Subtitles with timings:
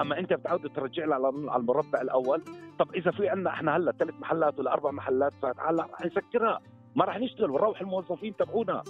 [0.00, 2.42] أما أنت بتعود ترجع لها على المربع الأول.
[2.78, 6.60] طب إذا في عندنا إحنا هلأ ثلاث محلات ولا أربع محلات فهلا رح نسكرها.
[6.96, 8.82] ما رح نشتغل ونروح الموظفين تبعونا.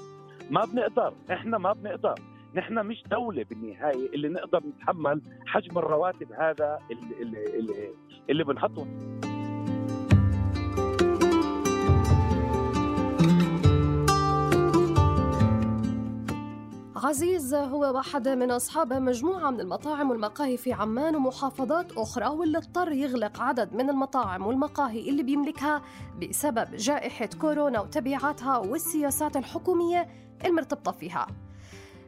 [0.50, 2.14] ما بنقدر إحنا ما بنقدر.
[2.54, 7.88] نحن مش دولة بالنهاية اللي نقدر نتحمل حجم الرواتب هذا اللي, اللي, اللي,
[8.30, 8.86] اللي بنحطه.
[17.04, 22.92] عزيز هو واحد من أصحاب مجموعة من المطاعم والمقاهي في عمان ومحافظات أخرى واللي اضطر
[22.92, 25.82] يغلق عدد من المطاعم والمقاهي اللي بيملكها
[26.22, 30.08] بسبب جائحة كورونا وتبعاتها والسياسات الحكومية
[30.44, 31.26] المرتبطة فيها.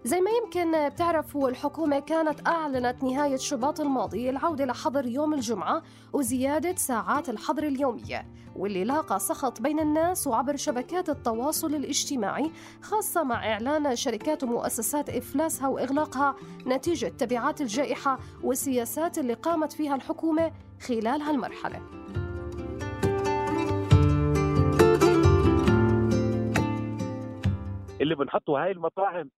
[0.05, 6.75] زي ما يمكن بتعرفوا الحكومة كانت أعلنت نهاية شباط الماضي العودة لحظر يوم الجمعة وزيادة
[6.77, 8.27] ساعات الحظر اليومية
[8.57, 12.51] واللي لاقى سخط بين الناس وعبر شبكات التواصل الاجتماعي
[12.83, 16.35] خاصة مع إعلان شركات ومؤسسات إفلاسها وإغلاقها
[16.67, 21.81] نتيجة تبعات الجائحة والسياسات اللي قامت فيها الحكومة خلال هالمرحلة.
[28.01, 29.31] اللي بنحطه هاي المطاعم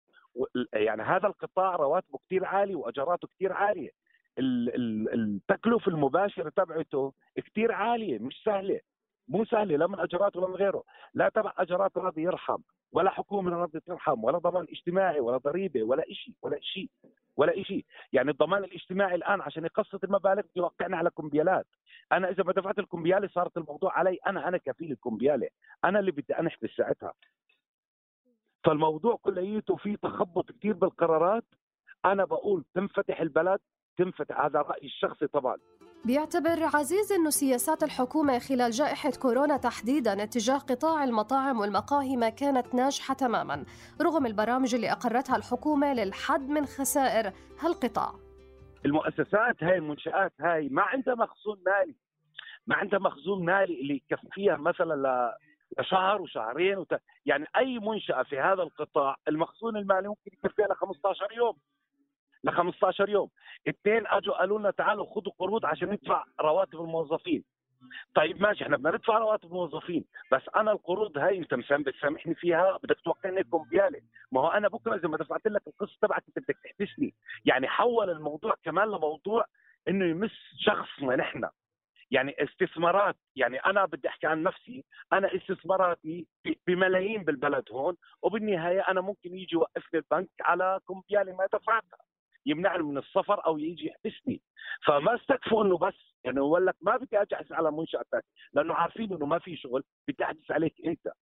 [0.73, 3.91] يعني هذا القطاع رواتبه كثير عالي وأجراته كثير عالية.
[4.39, 8.81] التكلفة المباشرة تبعته كثير عالية مش سهلة.
[9.29, 10.83] مو سهلة لا من اجرات ولا من غيره.
[11.15, 12.59] لا تبع أجرات راضي يرحم
[12.93, 16.89] ولا حكومة راضي ترحم ولا ضمان اجتماعي ولا ضريبة ولا شيء ولا شيء
[17.37, 21.67] ولا شيء يعني الضمان الاجتماعي الآن عشان يقسط المبالغ يوقعنا على كمبيالات
[22.13, 25.49] أنا إذا ما دفعت الكمبياله صارت الموضوع علي أنا أنا كفيل الكمبياله
[25.85, 27.13] أنا اللي بدي أنحبس ساعتها.
[28.65, 31.45] فالموضوع كليته فيه تخبط كثير بالقرارات.
[32.05, 33.61] أنا بقول تنفتح البلد
[33.99, 35.57] تنفتح هذا رأيي الشخصي طبعا.
[36.05, 42.75] بيعتبر عزيز أن سياسات الحكومة خلال جائحة كورونا تحديدا اتجاه قطاع المطاعم والمقاهي ما كانت
[42.75, 43.65] ناجحة تماما
[44.03, 48.13] رغم البرامج اللي أقرتها الحكومة للحد من خسائر هالقطاع.
[48.85, 51.95] المؤسسات هاي المنشآت هاي ما عندها مخزون مالي.
[52.67, 55.33] ما عندها مخزون مالي اللي يكفيها مثلا
[55.81, 56.95] شهر وشهرين وت...
[57.27, 61.57] يعني أي منشأة في هذا القطاع المخزون المالي ممكن يكفيها ل 15 يوم.
[62.45, 63.29] ل 15 يوم.
[63.69, 67.45] اثنين أجوا قالوا لنا تعالوا خذوا قروض عشان ندفع رواتب الموظفين.
[68.15, 73.01] طيب ماشي إحنا بدنا ندفع رواتب الموظفين بس أنا القروض هاي أنت بتسامحني فيها بدك
[73.01, 74.01] توقعني كمبياله
[74.33, 77.15] ما هو أنا بكرة إذا ما دفعت لك القسط تبعك أنت بدك تحبسني.
[77.45, 79.45] يعني حول الموضوع كمان لموضوع
[79.89, 81.49] إنه يمس شخصنا نحن.
[82.13, 86.27] يعني استثمارات يعني أنا بدي أحكي عن نفسي أنا استثماراتي
[86.67, 91.99] بملايين بالبلد هون وبالنهاية أنا ممكن يجي يوقفني البنك على كمبيالي ما دفعتها
[92.47, 94.43] يمنعني من السفر أو يجي يحبسني.
[94.87, 99.27] فما استكفوا إنه بس يعني يقول لك ما بدي أجي على منشأتك لأنه عارفين إنه
[99.27, 101.13] ما في شغل بدي احجز عليك أنت.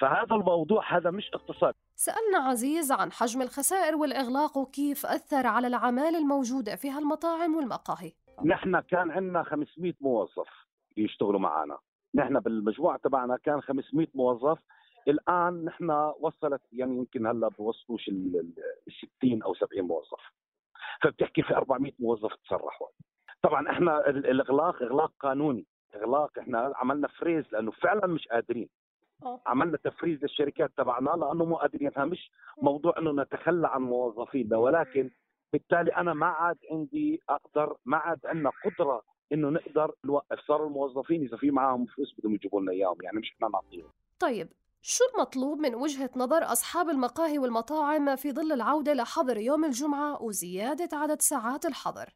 [0.00, 6.18] فهذا الموضوع هذا مش اقتصاد سألنا عزيز عن حجم الخسائر والإغلاق وكيف أثر على العمالة
[6.18, 8.12] الموجودة في هالمطاعم والمقاهي.
[8.44, 10.48] نحن كان عندنا 500 موظف
[10.96, 11.78] يشتغلوا معنا
[12.14, 14.58] نحن بالمجموعة تبعنا كان 500 موظف.
[15.08, 15.90] الآن نحن
[16.20, 18.52] وصلت يعني يمكن هلأ بوصلوش ال
[19.18, 20.20] 60 أو 70 موظف.
[21.02, 22.88] فبتحكي في 400 موظف تسرحوا
[23.42, 25.66] طبعا إحنا الإغلاق إغلاق قانوني.
[25.94, 28.68] إغلاق إحنا عملنا فريز لأنه فعلا مش قادرين.
[29.46, 32.30] عملنا تفريز للشركات تبعنا لأنه مو قادرين مش
[32.62, 35.10] موضوع إنه نتخلى عن موظفينا ولكن
[35.52, 39.02] بالتالي أنا ما عاد عندي أقدر ما عاد عندنا قدرة
[39.32, 40.40] إنه نقدر نوقف.
[40.48, 43.90] صاروا الموظفين إذا في معاهم فلوس بدهم يجيبوا لنا إياهم يعني مش إحنا نعطيهم.
[44.20, 44.48] طيب
[44.82, 50.96] شو المطلوب من وجهة نظر أصحاب المقاهي والمطاعم في ظل العودة لحظر يوم الجمعة وزيادة
[50.98, 52.08] عدد ساعات الحظر؟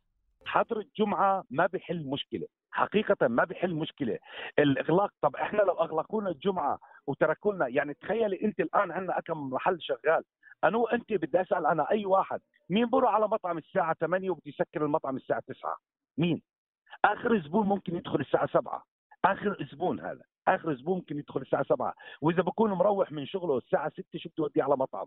[0.44, 2.46] حظر الجمعة ما بيحل مشكلة.
[2.70, 4.18] حقيقة ما بيحل مشكلة.
[4.58, 10.24] الإغلاق طب إحنا لو أغلقونا الجمعة وتركونا يعني تخيلي أنت الآن عندنا كم محل شغال.
[10.64, 14.84] أنا وأنت بدي أسأل أنا أي واحد مين بروح على مطعم الساعة 8 وبده يسكر
[14.84, 15.76] المطعم الساعة 9
[16.18, 16.42] مين؟
[17.04, 18.84] آخر زبون ممكن يدخل الساعة 7
[19.24, 23.90] آخر زبون هذا آخر زبون ممكن يدخل الساعة 7 وإذا بكون مروح من شغله الساعة
[23.90, 25.06] 6 شو بده يوديه على مطعم؟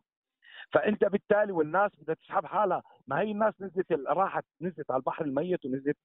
[0.73, 2.83] فأنت بالتالي والناس بدها تسحب حالها.
[3.07, 5.97] ما هي الناس نزلت راحت نزلت على البحر الميت ونزلت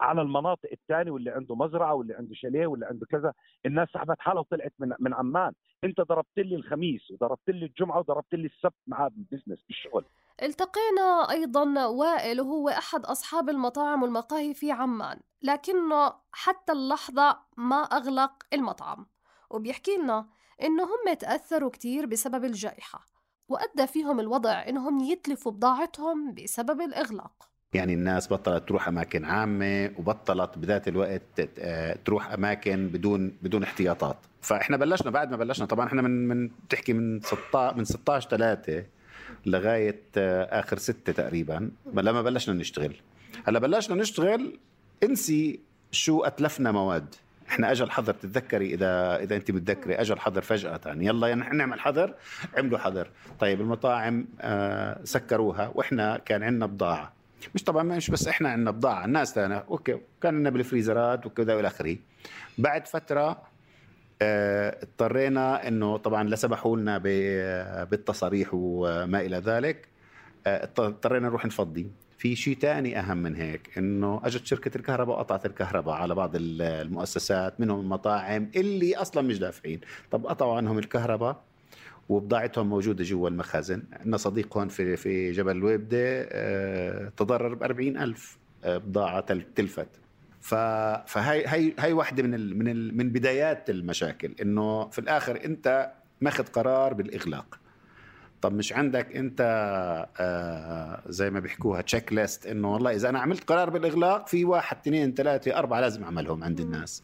[0.00, 3.32] على المناطق الثانية واللي عنده مزرعة واللي عنده شاليه واللي عنده كذا.
[3.66, 5.52] الناس سحبت حالها وطلعت من من عمان.
[5.84, 10.04] أنت ضربت لي الخميس وضربت لي الجمعة وضربت لي السبت معاه بالبزنس بالشغل
[10.42, 18.32] التقينا أيضا وائل وهو أحد أصحاب المطاعم والمقاهي في عمان لكنه حتى اللحظة ما أغلق
[18.52, 19.06] المطعم.
[19.50, 20.28] وبيحكي لنا
[20.62, 23.00] إنه هم تأثروا كثير بسبب الجائحة.
[23.50, 27.48] وأدى فيهم الوضع إنهم يتلفوا بضاعتهم بسبب الإغلاق.
[27.74, 31.40] يعني الناس بطلت تروح أماكن عامة وبطلت بذات الوقت
[32.04, 34.16] تروح أماكن بدون بدون احتياطات.
[34.40, 38.84] فإحنا بلشنا بعد ما بلشنا طبعا إحنا من من بتحكي من 16 من 16 3
[39.46, 42.96] لغاية آخر 6 تقريبا لما بلشنا نشتغل.
[43.44, 44.58] هلأ بلشنا نشتغل
[45.02, 45.60] انسي
[45.90, 47.14] شو أتلفنا مواد.
[47.50, 52.14] إحنا اجى الحظر تتذكري إذا إذا انت متذكري اجى الحظر فجأة يلا يعني نعمل حظر
[52.56, 53.10] عملوا حظر.
[53.40, 57.12] طيب المطاعم آه سكروها وإحنا كان عندنا بضاعة.
[57.54, 61.68] مش طبعا مش بس إحنا عندنا بضاعة الناس تانا أوكي كان عندنا بالفريزرات وكذا وإلى
[61.68, 61.96] آخره.
[62.58, 63.42] بعد فترة
[64.22, 66.98] آه اضطرينا إنه طبعا لا سمحوا لنا
[67.84, 69.88] بالتصاريح وما إلى ذلك
[70.46, 71.90] آه اضطرينا نروح نفضي.
[72.20, 77.60] في شيء ثاني أهم من هيك إنه أجت شركة الكهرباء وقطعت الكهرباء على بعض المؤسسات
[77.60, 79.80] منهم المطاعم اللي أصلا مش دافعين.
[80.10, 81.42] طب قطعوا عنهم الكهرباء
[82.08, 88.38] وبضاعتهم موجودة جوا المخازن عندنا صديق هون في في جبل الويبده آه، تضرر ب ألف
[88.64, 89.88] آه، بضاعة تلفت.
[90.40, 95.92] فهي هي هي واحدة من ال من ال من بدايات المشاكل إنه في الآخر أنت
[96.20, 97.60] ماخذ قرار بالإغلاق.
[98.42, 99.40] طب مش عندك انت
[100.20, 105.14] آه زي ما بيحكوها checklist انه والله إذا أنا عملت قرار بالإغلاق في واحد اثنين
[105.14, 107.02] ثلاثة أربعة لازم أعملهم عند الناس.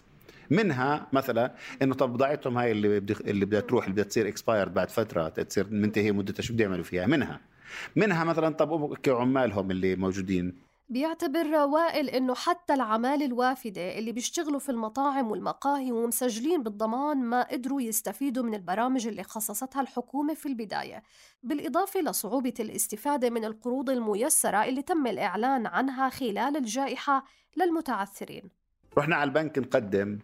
[0.51, 4.75] منها مثلا إنه طب بضاعتهم هاي اللي بدي اللي بدها تروح اللي بدها تصير expired
[4.75, 7.41] بعد فترة تصير منتهية مدتها شو بده يعملوا فيها؟ منها.
[7.97, 10.55] منها مثلا طب عمالهم اللي موجودين؟
[10.89, 17.81] بيعتبر وائل إنه حتى العمال الوافدة اللي بيشتغلوا في المطاعم والمقاهي ومسجلين بالضمان ما قدروا
[17.81, 21.03] يستفيدوا من البرامج اللي خصصتها الحكومة في البداية
[21.43, 27.25] بالإضافة لصعوبة الاستفادة من القروض الميسرة اللي تم الإعلان عنها خلال الجائحة
[27.57, 28.51] للمتعثرين.
[28.99, 30.19] رحنا على البنك نقدم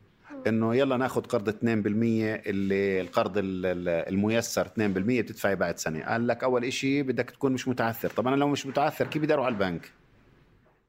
[0.47, 6.05] إنه يلا ناخذ قرض 2% اللي القرض الميسر 2% بتدفعي بعد سنة.
[6.05, 8.11] قال لك أول شيء بدك تكون مش متعثر.
[8.11, 10.02] طب أنا لو مش متعثر كيف بدي أروح على البنك؟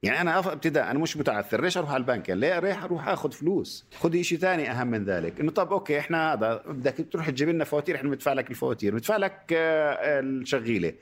[0.04, 1.62] يعني أنا ابتداء أنا مش متعثر.
[1.62, 3.86] ليش أروح على البنك؟ يعني ليه ريح أروح آخذ فلوس.
[4.00, 5.40] خذي شيء ثاني أهم من ذلك.
[5.40, 8.92] إنه طب okay إحنا هذا بدك تروح تجيب لنا فواتير إحنا بندفع لك الفواتير.
[8.92, 10.92] بندفع لك آه، الشغيلة.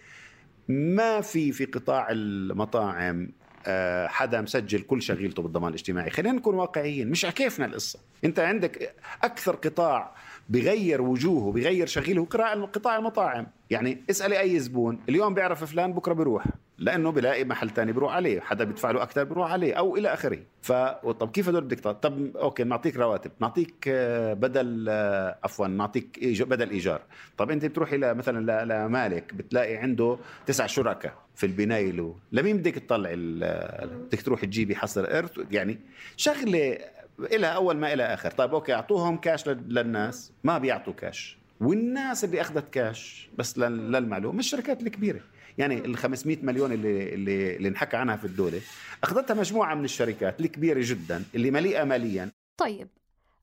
[0.68, 3.32] ما في في قطاع المطاعم
[3.66, 6.10] آه، حدا مسجل كل شغيلته بالضمان الاجتماعي.
[6.10, 7.10] خلينا نكون واقعيين.
[7.10, 7.98] مش على كيفنا القصة.
[8.24, 10.14] أنت عندك أكثر قطاع
[10.48, 12.24] بغير وجوهه بغير شغيله
[12.72, 13.46] قطاع المطاعم.
[13.70, 14.98] يعني اسألي أي زبون.
[15.08, 16.44] اليوم بيعرف فلان بكرة بيروح.
[16.82, 20.38] لأنه بلاقي محل تاني بيروح عليه حدا بيدفع له أكثر بيروح عليه أو إلى آخره.
[20.62, 26.18] ف طب كيف هدول بدك طب okay نعطيك رواتب نعطيك آه، بدل آه، عفوا نعطيك
[26.24, 27.02] بدل إيجار.
[27.38, 32.16] طب أنت بتروحي مثلا لمالك بتلاقي عنده تسع شركاء في البنايه له.
[32.32, 35.78] لمين بدك تطلع بدك تروح تجيبي حصر إرث؟ يعني
[36.16, 36.78] شغلة
[37.20, 38.30] إلى أول ما إلى آخر.
[38.30, 44.82] طيب okay أعطوهم كاش للناس ما بيعطوا كاش والناس اللي أخذت كاش بس للمعلومة الشركات
[44.82, 45.20] الكبيرة.
[45.58, 48.60] يعني ال 500 مليون اللي اللي اللي انحكى عنها في الدولة
[49.04, 52.30] أخذتها مجموعة من الشركات الكبيرة جدا اللي مليئة ماليا.
[52.56, 52.88] طيب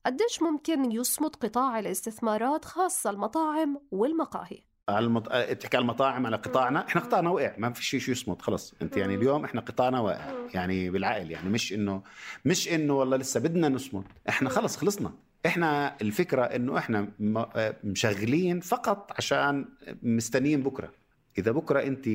[0.06, 4.58] قديش ممكن يصمد قطاع الاستثمارات خاصة المطاعم والمقاهي؟
[4.88, 5.28] على المط...
[5.32, 6.86] تحكي على المطاعم على قطاعنا.
[6.86, 8.74] إحنا قطاعنا وقع ما في شيء شو يصمد خلص.
[8.82, 12.02] أنت يعني اليوم إحنا قطاعنا واقع يعني بالعقل يعني مش إنه
[12.44, 14.04] مش إنه والله لسه بدنا نصمد.
[14.28, 15.12] إحنا خلص خلصنا.
[15.46, 17.08] إحنا الفكرة إنه إحنا
[17.84, 19.68] مشغلين فقط عشان
[20.02, 20.92] مستنيين بكرة.
[21.38, 22.06] إذا بكرة أنت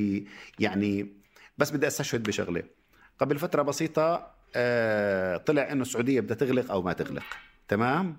[0.58, 1.12] يعني
[1.58, 2.62] بس بدي أستشهد بشغلة
[3.18, 7.24] قبل فترة بسيطة آه، طلع إنه السعودية بدها تغلق أو ما تغلق
[7.68, 8.16] تمام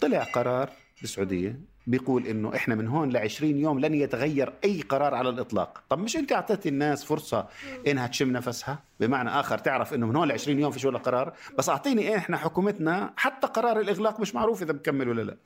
[0.00, 5.14] طلع قرار بالسعودية بيقول إنه إحنا من هون ل 20 يوم لن يتغير أي قرار
[5.14, 7.48] على الإطلاق، طب مش أنت أعطيتي الناس فرصة
[7.86, 11.36] إنها تشم نفسها؟ بمعنى آخر تعرف إنه من هون ل 20 يوم فيش ولا قرار،
[11.58, 15.36] بس أعطيني إيه إحنا حكومتنا حتى قرار الإغلاق مش معروف إذا بكمل ولا لا.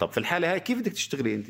[0.00, 1.46] طب في الحالة هاي كيف بدك تشتغلي أنت؟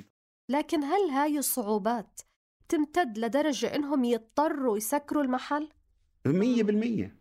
[0.51, 2.21] لكن هل هاي الصعوبات
[2.69, 5.69] تمتد لدرجة إنهم يضطروا يسكروا المحل؟
[6.27, 7.17] مية بالمية.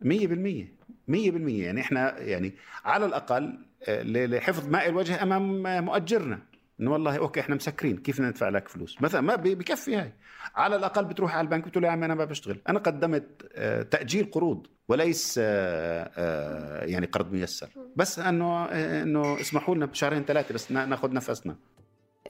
[0.00, 0.74] مية بالمية.
[1.08, 1.64] مية بالمية.
[1.64, 2.54] يعني إحنا يعني
[2.84, 3.58] على الأقل
[3.88, 6.42] آه، لحفظ ماء الوجه أمام مؤجرنا.
[6.80, 7.96] إنه والله okay إحنا مسكرين.
[7.96, 10.12] كيف ندفع لك فلوس؟ مثلا ما بكفي هاي.
[10.54, 12.60] على الأقل بتروح على البنك بتقول يا عمي أنا ما بشتغل.
[12.68, 17.68] أنا قدمت آه، تأجيل قروض وليس آه، يعني قرض ميسر.
[17.96, 21.56] بس إنه إنه اسمحوا لنا بشهرين ثلاثة بس ناخذ نفسنا.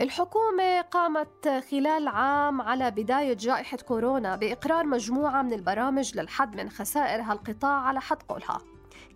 [0.00, 7.22] الحكومة قامت خلال عام على بداية جائحة كورونا بإقرار مجموعة من البرامج للحد من خسائر
[7.22, 8.58] هالقطاع على حد قولها.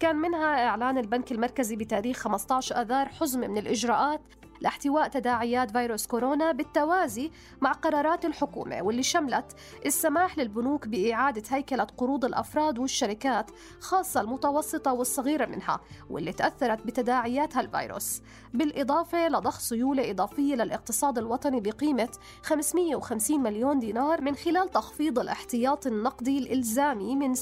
[0.00, 4.20] كان منها إعلان البنك المركزي بتاريخ 15 أذار حزمة من الإجراءات
[4.60, 12.24] لاحتواء تداعيات فيروس كورونا بالتوازي مع قرارات الحكومة واللي شملت السماح للبنوك بإعادة هيكلة قروض
[12.24, 18.22] الأفراد والشركات خاصة المتوسطة والصغيرة منها واللي تأثرت بتداعيات هالفيروس.
[18.54, 22.08] بالإضافة لضخ سيولة إضافية للاقتصاد الوطني بقيمة
[22.42, 27.38] 550 مليون دينار من خلال تخفيض الاحتياط النقدي الإلزامي من 7%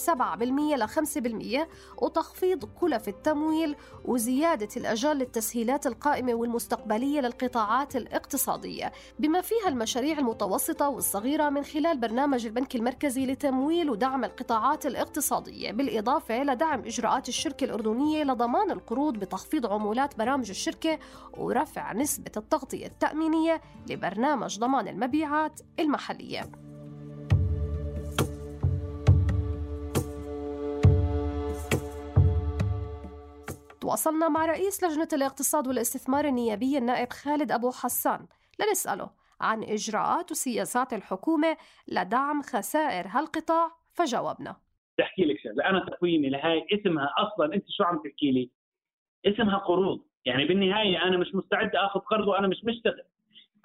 [0.76, 1.66] ل 5%
[2.02, 11.48] وتخفيض كلف التمويل وزيادة الأجال للتسهيلات القائمة والمستقبلية للقطاعات الاقتصادية بما فيها المشاريع المتوسطة والصغيرة
[11.48, 18.70] من خلال برنامج البنك المركزي لتمويل ودعم القطاعات الاقتصادية بالإضافة لدعم إجراءات الشركة الأردنية لضمان
[18.70, 20.99] القروض بتخفيض عمولات برامج الشركة
[21.38, 26.40] ورفع نسبة التغطية التأمينية لبرنامج ضمان المبيعات المحلية.
[33.80, 38.26] تواصلنا مع رئيس لجنة الاقتصاد والاستثمار النيابي النائب خالد أبو حسان.
[38.60, 41.56] لنسأله عن إجراءات وسياسات الحكومة
[41.88, 44.56] لدعم خسائر هالقطاع فجاوبنا.
[44.98, 48.50] تحكي لك شغلة أنا تقويمي لهي اسمها أصلا أنت شو عم تحكي لي؟
[49.26, 50.00] اسمها قروض.
[50.24, 53.02] يعني بالنهاية أنا مش مستعد أخذ قرض وأنا مش مشتغل.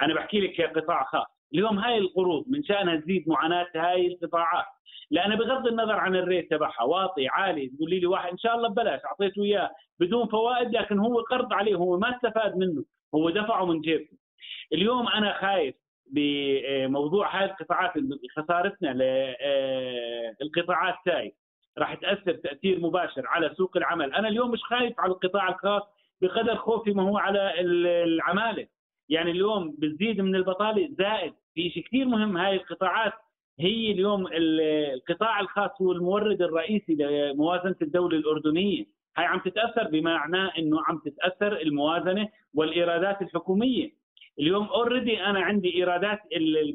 [0.02, 1.26] أنا بحكي لك كقطاع خاص.
[1.54, 4.66] اليوم هاي القروض من شأنها تزيد معاناة هاي القطاعات.
[5.12, 9.06] لأن بغض النظر عن الريت تبعها واطي عالي تقولي لي واحد إن شاء الله ببلاش
[9.06, 12.84] أعطيته إياه بدون فوائد لكن هو قرض عليه هو ما استفاد منه
[13.16, 14.08] هو دفعه من جيبه.
[14.74, 15.76] اليوم أنا خايف
[16.12, 17.94] بموضوع هاي القطاعات
[18.36, 18.94] خسارتنا
[20.42, 21.34] للقطاعات تاي.
[21.78, 25.84] راح تأثر تأثير مباشر على سوق العمل، أنا اليوم مش خايف على القطاع الخاص
[26.22, 27.54] بقدر خوفي ما هو على
[28.04, 28.68] العمالة،
[29.10, 31.34] يعني اليوم بتزيد من البطالة زائد.
[31.54, 33.14] في شيء كثير مهم هاي القطاعات.
[33.60, 38.86] هي اليوم القطاع الخاص هو المورد الرئيسي لموازنة الدولة الأردنية،
[39.18, 43.92] هاي عم تتأثر بمعنى إنه عم تتأثر الموازنة والإيرادات الحكومية.
[44.40, 46.20] اليوم already أنا عندي إيرادات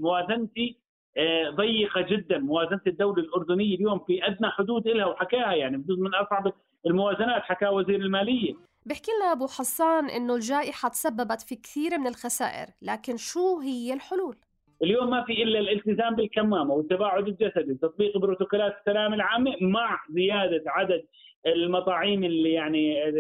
[0.01, 0.77] موازنتي
[1.17, 6.15] آه، ضيقة جدا، موازنة الدولة الأردنية اليوم في أدنى حدود لها وحكاها يعني بجوز من
[6.15, 6.53] أصعب
[6.87, 8.55] الموازنات حكى وزير المالية.
[8.87, 14.37] بحكي لنا أبو حسان إنه الجائحة تسببت في كثير من الخسائر، لكن شو هي الحلول؟
[14.83, 21.07] اليوم ما في إلا الالتزام بالكمامة والتباعد الجسدي، تطبيق بروتوكولات السلامه العامة مع زيادة عدد
[21.47, 23.11] المطاعيم اللي يعني آه،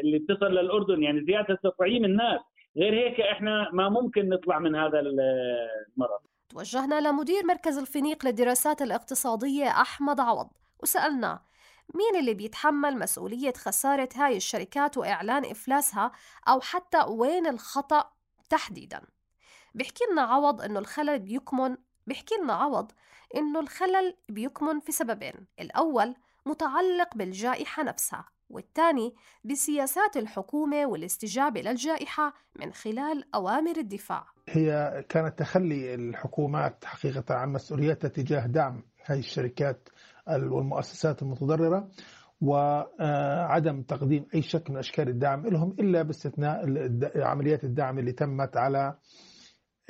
[0.00, 2.40] اللي بتصل للأردن يعني زيادة تطعيم الناس،
[2.76, 6.20] غير هيك إحنا ما ممكن نطلع من هذا المرض.
[6.48, 10.48] توجهنا لمدير مركز الفينيق للدراسات الاقتصادية أحمد عوض
[10.82, 11.40] وسألناه
[11.94, 16.12] مين اللي بيتحمل مسؤولية خسارة هاي الشركات وإعلان إفلاسها
[16.48, 18.12] أو حتى وين الخطأ
[18.50, 19.00] تحديداً؟
[19.74, 21.76] بيحكي لنا عوض إنه الخلل بيكمن
[22.06, 22.92] بيحكي لنا عوض
[23.36, 26.14] إنه الخلل بيكمن في سببين الأول
[26.46, 29.14] متعلق بالجائحة نفسها والثاني
[29.44, 34.26] بسياسات الحكومة والاستجابة للجائحة من خلال أوامر الدفاع.
[34.48, 39.88] هي كانت تخلي الحكومات حقيقة عن مسؤوليتها تجاه دعم هذه الشركات
[40.28, 41.88] والمؤسسات المتضررة
[42.40, 46.64] وعدم تقديم أي شكل من أشكال الدعم لهم إلا باستثناء
[47.16, 48.94] عمليات الدعم اللي تمت على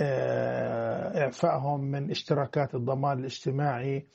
[0.00, 4.06] آه، إعفائهم من اشتراكات الضمان الاجتماعي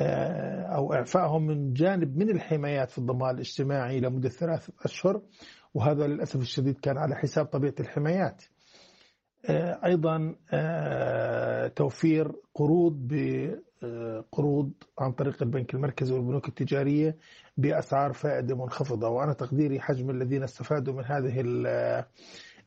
[0.00, 5.22] آه، أو إعفائهم من جانب من الحمايات في الضمان الاجتماعي لمدة ثلاثة أشهر
[5.74, 8.42] وهذا للأسف الشديد كان على حساب طبيعة الحمايات.
[9.48, 10.34] آه، أيضا
[11.76, 13.08] توفير قروض
[13.82, 17.16] بقروض عن طريق البنك المركزي والبنوك التجارية
[17.56, 19.08] بأسعار فائدة منخفضة.
[19.08, 21.40] وأنا تقديري حجم الذين استفادوا من هذه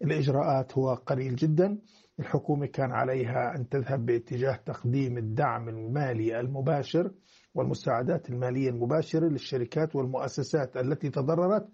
[0.02, 1.78] الإجراءات هو قليل جدا.
[2.20, 7.12] الحكومة كان عليها أن تذهب باتجاه تقديم الدعم المالي المباشر
[7.56, 11.68] والمساعدات المالية المباشرة للشركات والمؤسسات التي تضررت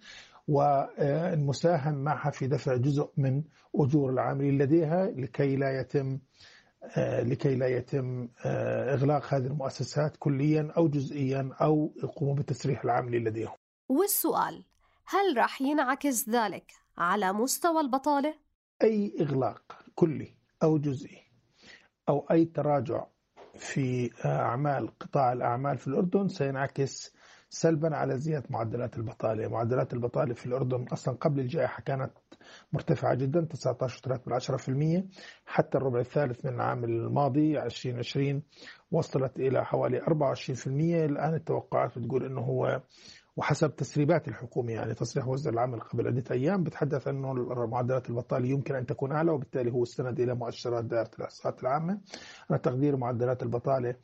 [0.50, 3.44] والمساهم معها في دفع جزء من
[3.75, 6.20] أجور العاملين لديها لكي لا يتم
[6.98, 13.56] لكي لا يتم إغلاق هذه المؤسسات كليا أو جزئيا أو يقوموا بتسريح العاملين لديهم
[13.89, 14.63] والسؤال
[15.06, 18.36] هل راح ينعكس ذلك على مستوى البطالة؟
[18.84, 19.62] أي إغلاق
[19.96, 21.24] كلي أو جزئي
[22.10, 23.06] أو أي تراجع
[23.56, 27.13] في أعمال قطاع الأعمال في الأردن سينعكس
[27.50, 29.48] سلبا على زيادة معدلات البطالة.
[29.48, 32.12] معدلات البطالة في الأردن أصلا قبل الجائحة كانت
[32.74, 35.03] مرتفعة جدا 19.3%
[35.46, 38.44] حتى الربع الثالث من العام الماضي 2020
[38.91, 42.82] وصلت إلى حوالي 24% الآن التوقعات بتقول أنه هو
[43.39, 47.34] وحسب تسريبات الحكومة يعني تصريح وزير العمل قبل عدة أيام بتحدث أنه
[47.65, 52.01] معدلات البطالة يمكن أن تكون أعلى وبالتالي هو استند إلى مؤشرات دائرة الإحصاءات العامة.
[52.50, 53.96] على تقدير معدلات البطالة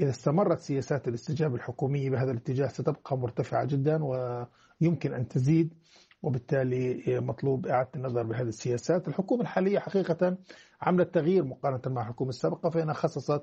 [0.00, 5.74] إذا استمرت سياسات الاستجابة الحكومية بهذا الاتجاه ستبقى مرتفعة جدا ويمكن أن تزيد
[6.22, 9.08] وبالتالي مطلوب إعادة النظر بهذه السياسات.
[9.08, 10.36] الحكومة الحالية حقيقة
[10.80, 13.42] عملت تغيير مقارنة مع الحكومة السابقة فإنها خصصت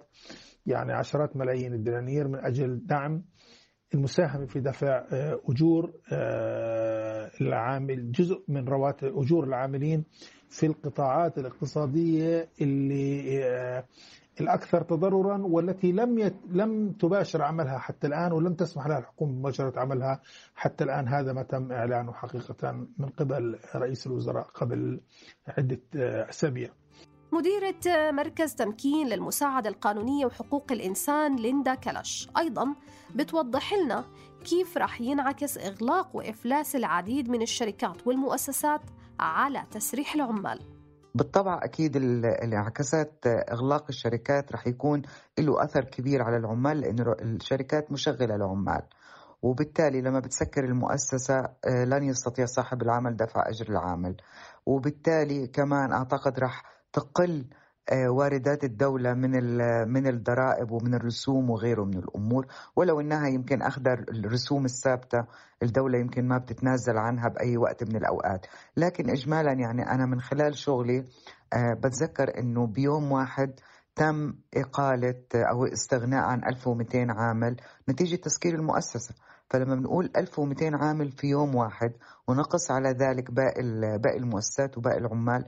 [0.66, 3.24] يعني عشرات ملايين الدنانير من أجل دعم
[3.94, 10.04] المساهمة في دفع آه، أجور آه، العامل جزء من رواتب أجور العاملين
[10.50, 13.86] في القطاعات الاقتصادية اللي آه،
[14.42, 16.36] الأكثر تضررا والتي لم يت...
[16.50, 20.22] لم تباشر عملها حتى الآن ولم تسمح لها الحكومة بمباشرة عملها
[20.56, 21.08] حتى الآن.
[21.08, 25.02] هذا ما تم إعلانه حقيقة من قبل رئيس الوزراء قبل
[25.48, 25.82] عدة
[26.30, 26.70] أسابيع.
[27.34, 32.76] مديرة مركز تمكين للمساعدة القانونية وحقوق الإنسان ليندا كلش أيضا
[33.16, 34.06] بتوضح لنا
[34.46, 38.82] كيف رح ينعكس إغلاق وإفلاس العديد من الشركات والمؤسسات
[39.20, 40.60] على تسريح العمال.
[41.16, 45.02] بالطبع أكيد الانعكاسات إغلاق الشركات رح يكون
[45.40, 48.82] له أثر كبير على العمال لأن الشركات مشغلة العمال.
[49.42, 54.16] وبالتالي لما بتسكر المؤسسة آه، لن يستطيع صاحب العمل دفع أجر العامل.
[54.66, 57.46] وبالتالي كمان أعتقد رح تقل
[57.92, 59.32] آه، واردات الدولة من
[59.88, 62.48] من الضرائب ومن الرسوم وغيره من الأمور.
[62.76, 65.26] ولو أنها يمكن أخذ الرسوم الثابتة
[65.64, 68.46] الدولة يمكن ما بتتنازل عنها بأي وقت من الأوقات.
[68.78, 71.06] لكن إجمالا يعني أنا من خلال شغلي
[71.54, 73.60] آه، بتذكر أنه بيوم واحد
[73.96, 77.56] تم إقالة أو استغناء عن 1200 عامل
[77.90, 79.16] نتيجة تسكير المؤسسة.
[79.52, 81.94] فلما بنقول 1200 عامل في يوم واحد
[82.28, 83.62] ونقص على ذلك باقي
[83.98, 85.46] باقي المؤسسات وباقي العمال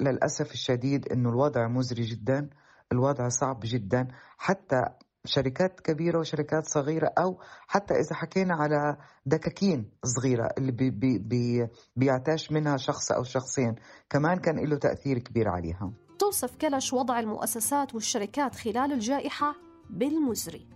[0.00, 2.50] للأسف الشديد إنه الوضع مزري جدا
[2.92, 4.08] الوضع صعب جدا.
[4.38, 4.82] حتى
[5.24, 8.96] شركات كبيرة وشركات صغيرة أو حتى إذا حكينا على
[9.26, 13.74] دكاكين صغيرة اللي بي بي بي بيعتاش منها شخص أو شخصين
[14.10, 15.92] كمان كان له تأثير كبير عليها.
[16.18, 19.54] توصف كلش وضع المؤسسات والشركات خلال الجائحة
[19.90, 20.75] بالمزري.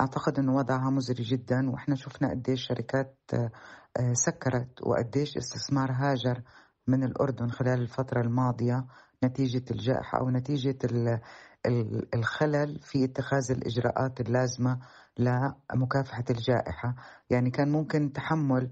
[0.00, 6.42] أعتقد أنه وضعها مزري جدا وإحنا شفنا قديش شركات آه، سكرت وقديش استثمار هاجر
[6.86, 8.86] من الأردن خلال الفترة الماضية
[9.24, 10.78] نتيجة الجائحة أو نتيجة
[12.14, 14.78] الخلل في اتخاذ الإجراءات اللازمة
[15.18, 16.94] لمكافحة الجائحة.
[17.30, 18.70] يعني كان ممكن تحمل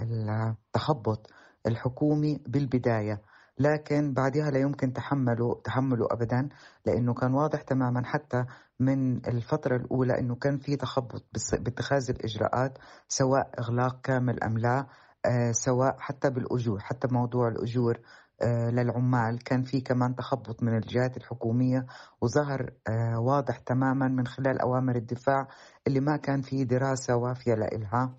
[0.00, 1.30] التخبط
[1.66, 3.22] الحكومي بالبداية.
[3.60, 6.48] لكن بعدها لا يمكن تحمله تحمله ابدا
[6.86, 8.44] لأنه كان واضح تماما حتى
[8.80, 11.24] من الفترة الأولى إنه كان في تخبط
[11.60, 14.86] باتخاذ الإجراءات سواء إغلاق كامل أم لا
[15.26, 17.98] آه سواء حتى بالأجور حتى موضوع الأجور
[18.42, 19.38] آه للعمال.
[19.44, 21.86] كان في كمان تخبط من الجهات الحكومية
[22.20, 25.48] وظهر آه واضح تماما من خلال أوامر الدفاع
[25.86, 28.14] اللي ما كان في دراسة وافية لإلها.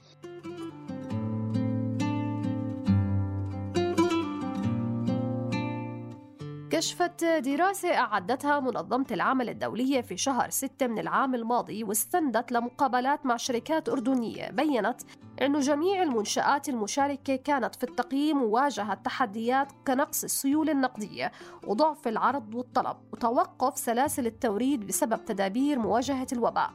[6.81, 13.37] كشفت دراسة أعدتها منظمة العمل الدولية في شهر 6 من العام الماضي واستندت لمقابلات مع
[13.37, 15.01] شركات أردنية بيّنت
[15.41, 21.31] أن جميع المنشآت المشاركة كانت في التقييم واجهت تحديات كنقص السيولة النقدية
[21.67, 26.71] وضعف العرض والطلب وتوقف سلاسل التوريد بسبب تدابير مواجهة الوباء.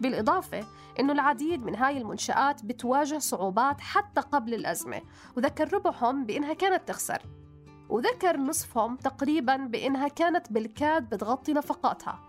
[0.00, 0.64] بالإضافة
[1.00, 5.00] أنه العديد من هاي المنشآت بتواجه صعوبات حتى قبل الأزمة
[5.36, 7.39] وذكر ربحهم بأنها كانت تخسر.
[7.90, 12.20] وذكر نصفهم تقريبا بأنها كانت بالكاد بتغطي نفقاتها.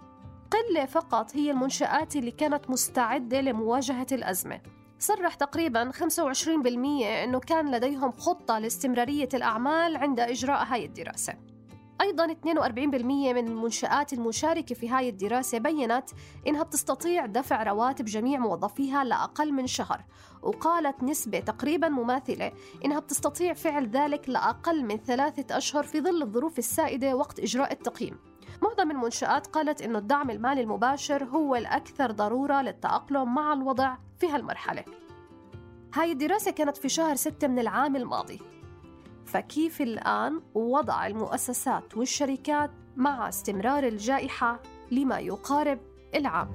[0.51, 4.61] قلة فقط هي المنشآت اللي كانت مستعدة لمواجهة الأزمة.
[4.99, 11.50] صرح تقريبا 25% أنه كان لديهم خطة لاستمرارية الأعمال عند إجراء هاي الدراسة.
[12.01, 12.75] أيضا 42%
[13.33, 16.09] من المنشآت المشاركة في هاي الدراسة بيّنت
[16.47, 20.03] إنها بتستطيع دفع رواتب جميع موظفيها لأقل من شهر
[20.41, 22.51] وقالت نسبة تقريبا مماثلة
[22.85, 28.17] إنها بتستطيع فعل ذلك لأقل من ثلاثة أشهر في ظل الظروف السائدة وقت إجراء التقييم.
[28.61, 34.83] معظم المنشآت قالت إنه الدعم المالي المباشر هو الأكثر ضرورة للتأقلم مع الوضع في هالمرحلة.
[35.93, 38.39] هاي الدراسة كانت في شهر ستة من العام الماضي.
[39.31, 44.59] فكيف الآن وضع المؤسسات والشركات مع استمرار الجائحة
[44.91, 45.79] لما يقارب
[46.15, 46.49] العام؟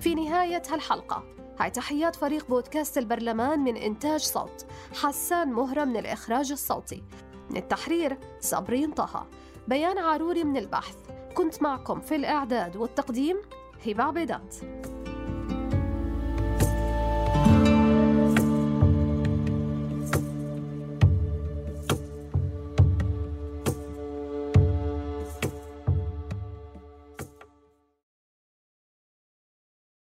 [0.00, 1.22] في نهاية هالحلقة
[1.60, 4.66] هاي تحيات فريق بودكاست البرلمان من إنتاج صوت
[5.02, 7.02] حسان مهرة من الإخراج الصوتي.
[7.50, 9.26] من التحرير صبرين طه.
[9.68, 10.96] بيان عاروري من البحث
[11.34, 13.36] كنت معكم في الإعداد والتقديم
[13.86, 14.56] هبة عبيدات.